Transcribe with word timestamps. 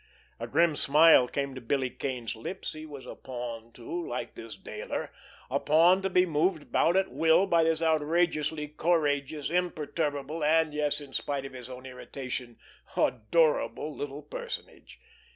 A 0.39 0.47
grim 0.47 0.75
smile 0.75 1.27
came 1.27 1.53
to 1.53 1.61
Billy 1.61 1.91
Kane's 1.91 2.35
lips. 2.35 2.73
He 2.73 2.87
was 2.87 3.05
a 3.05 3.13
pawn 3.13 3.71
too, 3.71 4.07
like 4.07 4.33
this 4.33 4.57
Dayler; 4.57 5.11
a 5.47 5.59
pawn 5.59 6.01
to 6.01 6.09
be 6.09 6.25
moved 6.25 6.63
about 6.63 6.95
at 6.95 7.11
will 7.11 7.45
by 7.45 7.63
this 7.63 7.83
outrageously 7.83 8.69
courageous, 8.69 9.51
imperturbable, 9.51 10.43
and, 10.43 10.73
yes, 10.73 11.01
in 11.01 11.13
spite 11.13 11.45
of 11.45 11.53
his 11.53 11.69
own 11.69 11.85
irritation, 11.85 12.57
adorable 12.97 13.95
little 13.95 14.23
personage. 14.23 14.99